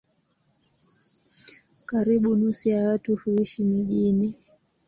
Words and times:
Karibu 1.85 2.35
nusu 2.35 2.69
ya 2.69 2.87
watu 2.87 3.15
huishi 3.15 3.63
mijini. 3.63 4.35